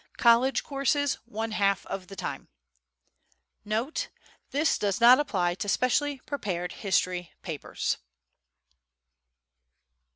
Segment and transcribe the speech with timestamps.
[0.17, 2.47] College Courses, one half of the time.
[3.63, 4.09] Note.
[4.49, 7.99] This does not apply to specially prepared history papers.